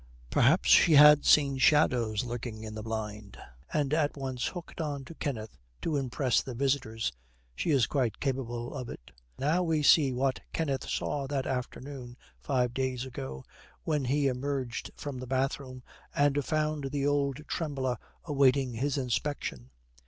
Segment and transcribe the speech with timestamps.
[0.31, 3.37] Perhaps she had seen shadows lurking on the blind,
[3.71, 7.11] and at once hooked on to Kenneth to impress the visitors.
[7.55, 9.11] She is quite capable of it.
[9.37, 13.45] Now we see what Kenneth saw that afternoon five days ago
[13.83, 15.83] when he emerged from the bathroom
[16.15, 19.69] and found the old trembler awaiting his inspection.